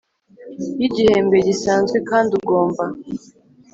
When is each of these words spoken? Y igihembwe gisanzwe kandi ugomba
Y 0.79 0.83
igihembwe 0.87 1.37
gisanzwe 1.47 1.97
kandi 2.09 2.31
ugomba 2.39 2.83